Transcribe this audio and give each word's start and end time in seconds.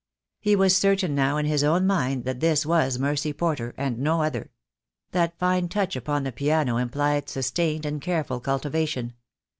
He 0.39 0.55
was 0.55 0.75
certain 0.75 1.13
now 1.13 1.37
in 1.37 1.45
his 1.45 1.63
own 1.63 1.85
mind 1.85 2.25
that 2.25 2.39
this 2.39 2.65
was 2.65 2.97
Mercy 2.97 3.33
Porter 3.33 3.75
and 3.77 3.99
no 3.99 4.23
other. 4.23 4.49
That 5.11 5.37
fine 5.37 5.69
touch 5.69 5.95
upon 5.95 6.23
the 6.23 6.31
piano 6.31 6.77
implied 6.77 7.29
sustained 7.29 7.85
and 7.85 8.01
careful 8.01 8.39
cultivation. 8.39 9.13